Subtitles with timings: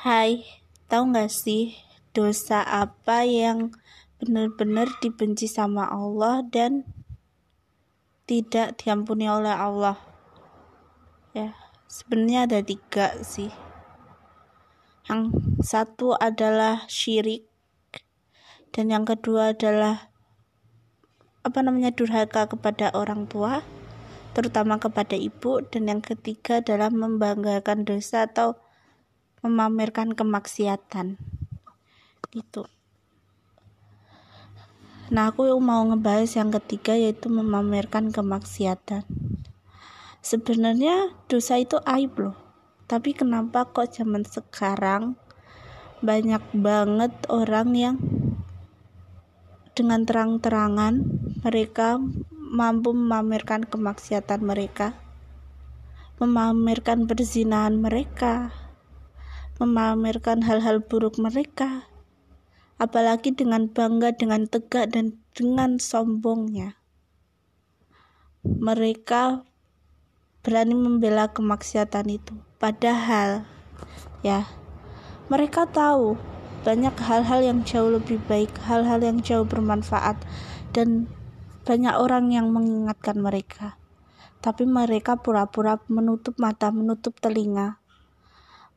[0.00, 0.48] Hai,
[0.88, 1.76] tahu nggak sih
[2.16, 3.76] dosa apa yang
[4.16, 6.88] benar-benar dibenci sama Allah dan
[8.24, 10.00] tidak diampuni oleh Allah?
[11.36, 11.52] Ya,
[11.84, 13.52] sebenarnya ada tiga sih.
[15.04, 17.44] Yang satu adalah syirik
[18.72, 20.08] dan yang kedua adalah
[21.44, 23.60] apa namanya durhaka kepada orang tua,
[24.32, 28.56] terutama kepada ibu dan yang ketiga adalah membanggakan dosa atau
[29.40, 31.16] memamerkan kemaksiatan.
[32.30, 32.68] Itu.
[35.10, 39.02] Nah aku mau ngebahas yang ketiga yaitu memamerkan kemaksiatan.
[40.22, 42.36] Sebenarnya dosa itu aib loh.
[42.86, 45.18] Tapi kenapa kok zaman sekarang
[46.00, 47.96] banyak banget orang yang
[49.74, 51.00] dengan terang-terangan
[51.40, 51.96] mereka
[52.34, 54.92] mampu memamerkan kemaksiatan mereka
[56.20, 58.52] memamerkan perzinahan mereka
[59.60, 61.84] memamerkan hal-hal buruk mereka,
[62.80, 66.80] apalagi dengan bangga, dengan tegak, dan dengan sombongnya.
[68.40, 69.44] Mereka
[70.40, 73.44] berani membela kemaksiatan itu, padahal
[74.24, 74.48] ya,
[75.28, 76.16] mereka tahu
[76.64, 80.16] banyak hal-hal yang jauh lebih baik, hal-hal yang jauh bermanfaat,
[80.72, 81.04] dan
[81.68, 83.76] banyak orang yang mengingatkan mereka.
[84.40, 87.76] Tapi mereka pura-pura menutup mata, menutup telinga,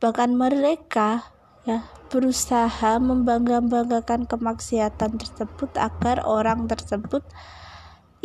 [0.00, 1.28] bahkan mereka
[1.68, 7.22] ya berusaha membangga-banggakan kemaksiatan tersebut agar orang tersebut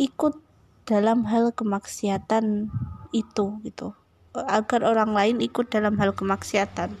[0.00, 0.34] ikut
[0.88, 2.72] dalam hal kemaksiatan
[3.12, 3.92] itu gitu.
[4.34, 6.96] Agar orang lain ikut dalam hal kemaksiatan.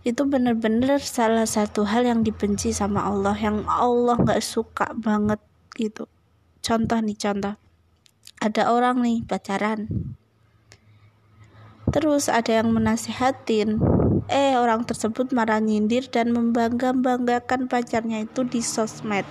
[0.00, 5.40] Itu benar-benar salah satu hal yang dibenci sama Allah yang Allah nggak suka banget
[5.76, 6.08] gitu.
[6.60, 7.56] Contoh nih contoh.
[8.40, 9.88] Ada orang nih pacaran
[11.90, 13.82] Terus ada yang menasihatin,
[14.30, 19.26] eh orang tersebut marah nyindir dan membangga-banggakan pacarnya itu di sosmed.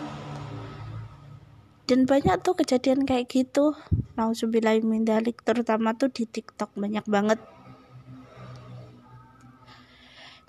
[1.87, 3.73] Dan banyak tuh kejadian kayak gitu.
[4.19, 7.39] Nauzubillahi dalik terutama tuh di TikTok banyak banget.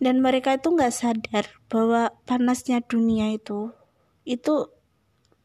[0.03, 3.71] Dan mereka itu nggak sadar bahwa panasnya dunia itu
[4.25, 4.69] itu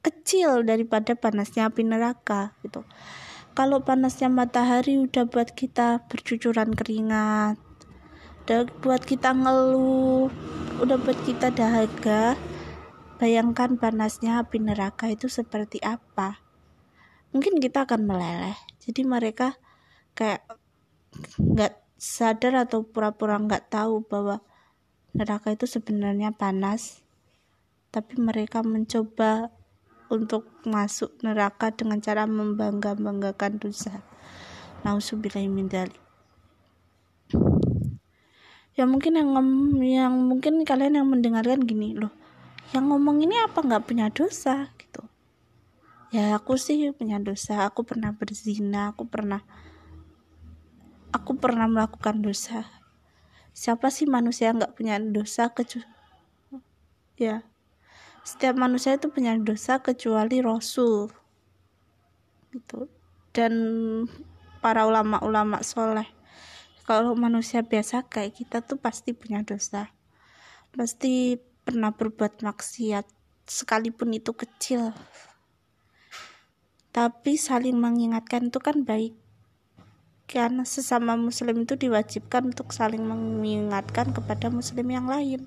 [0.03, 2.85] kecil daripada panasnya api neraka gitu
[3.55, 7.55] kalau panasnya matahari udah buat kita bercucuran keringat.
[8.43, 10.27] Udah buat kita ngeluh.
[10.83, 12.35] Udah buat kita dahaga.
[13.15, 16.43] Bayangkan panasnya api neraka itu seperti apa.
[17.31, 18.59] Mungkin kita akan meleleh.
[18.83, 19.55] Jadi mereka
[20.19, 20.43] kayak
[21.39, 24.43] nggak sadar atau pura-pura nggak tahu bahwa
[25.15, 27.07] neraka itu sebenarnya panas.
[27.87, 29.55] Tapi mereka mencoba
[30.11, 34.05] untuk masuk neraka dengan cara membangga-banggakan dosa.
[34.85, 35.69] Nauzubillahi min
[38.75, 39.31] Ya mungkin yang
[39.79, 42.11] yang mungkin kalian yang mendengarkan gini loh.
[42.75, 45.07] Yang ngomong ini apa nggak punya dosa gitu.
[46.11, 47.65] Ya aku sih punya dosa.
[47.65, 49.41] Aku pernah berzina, aku pernah
[51.15, 52.67] aku pernah melakukan dosa.
[53.55, 55.95] Siapa sih manusia nggak punya dosa kecuali
[57.15, 57.47] ya
[58.25, 61.13] setiap manusia itu punya dosa kecuali rasul.
[62.49, 62.89] Gitu.
[63.29, 63.53] Dan
[64.65, 66.09] para ulama-ulama soleh.
[66.89, 69.93] Kalau manusia biasa kayak kita tuh pasti punya dosa.
[70.73, 73.05] Pasti pernah berbuat maksiat
[73.45, 74.89] sekalipun itu kecil.
[76.89, 79.13] Tapi saling mengingatkan itu kan baik.
[80.25, 85.45] Karena sesama muslim itu diwajibkan untuk saling mengingatkan kepada muslim yang lain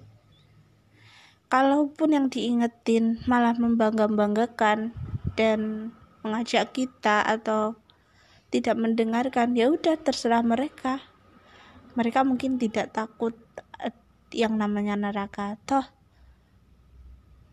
[1.48, 4.92] kalaupun yang diingetin malah membangga-banggakan
[5.36, 7.76] dan mengajak kita atau
[8.48, 11.00] tidak mendengarkan ya udah terserah mereka.
[11.96, 13.34] Mereka mungkin tidak takut
[13.80, 13.92] eh,
[14.32, 15.56] yang namanya neraka.
[15.64, 15.84] Toh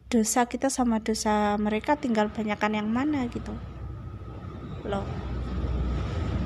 [0.06, 3.52] dosa kita sama dosa mereka tinggal banyakkan yang mana gitu.
[4.86, 5.26] Loh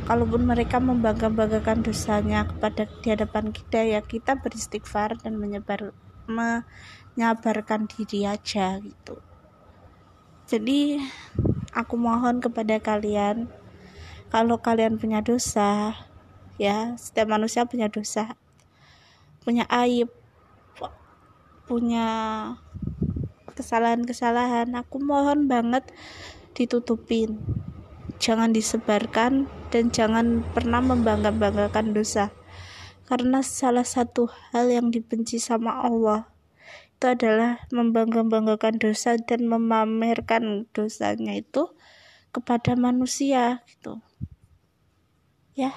[0.09, 5.93] kalaupun mereka membangga-banggakan dosanya kepada di hadapan kita ya kita beristighfar dan menyebar
[7.19, 9.19] menyabarkan diri aja gitu.
[10.47, 11.03] Jadi
[11.75, 13.51] aku mohon kepada kalian
[14.31, 15.99] kalau kalian punya dosa
[16.55, 18.39] ya setiap manusia punya dosa.
[19.43, 20.07] Punya aib
[21.67, 22.07] punya
[23.51, 25.91] kesalahan-kesalahan aku mohon banget
[26.55, 27.35] ditutupin.
[28.15, 32.31] Jangan disebarkan dan jangan pernah membangga-banggakan dosa.
[33.11, 36.28] Karena salah satu hal yang dibenci sama Allah
[36.99, 41.71] itu adalah membangga-banggakan dosa dan memamerkan dosanya itu
[42.35, 44.03] kepada manusia gitu.
[45.55, 45.71] Ya